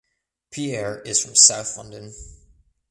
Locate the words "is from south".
1.01-1.77